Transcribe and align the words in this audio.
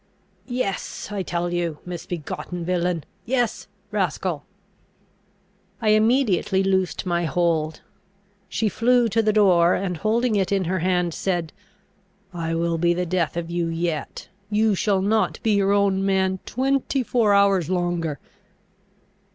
"Yes, 0.47 1.09
I 1.11 1.21
tell 1.21 1.53
you, 1.53 1.77
misbegotten 1.85 2.65
villain! 2.65 3.03
Yes, 3.23 3.67
rascal!" 3.91 4.45
I 5.79 5.89
immediately 5.89 6.63
loosed 6.63 7.05
my 7.05 7.25
hold. 7.25 7.81
She 8.49 8.67
flew 8.67 9.07
to 9.09 9.21
the 9.21 9.31
door, 9.31 9.75
and, 9.75 9.97
holding 9.97 10.35
it 10.35 10.51
in 10.51 10.63
her 10.63 10.79
hand, 10.79 11.13
said, 11.13 11.53
"I 12.33 12.55
will 12.55 12.79
be 12.79 12.95
the 12.95 13.05
death 13.05 13.37
of 13.37 13.51
you 13.51 13.67
yet: 13.67 14.27
you 14.49 14.73
shall 14.73 15.03
not 15.03 15.39
be 15.43 15.51
your 15.53 15.71
own 15.71 16.03
man 16.03 16.39
twenty 16.47 17.03
four 17.03 17.35
hours 17.35 17.69
longer!" 17.69 18.17